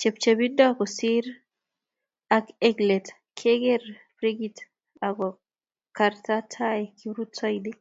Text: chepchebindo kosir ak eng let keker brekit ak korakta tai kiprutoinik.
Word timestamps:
chepchebindo 0.00 0.66
kosir 0.78 1.24
ak 2.36 2.46
eng 2.66 2.80
let 2.88 3.06
keker 3.38 3.82
brekit 4.16 4.56
ak 5.06 5.16
korakta 5.96 6.36
tai 6.52 6.82
kiprutoinik. 6.98 7.78